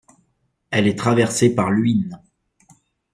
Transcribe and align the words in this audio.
Elle 0.71 0.87
est 0.87 0.97
traversée 0.97 1.53
par 1.53 1.69
l’Huisne. 1.69 2.19